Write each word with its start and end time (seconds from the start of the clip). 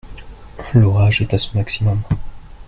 L'orage 0.73 1.21
est 1.21 1.31
à 1.35 1.37
son 1.37 1.59
maximum. 1.59 2.01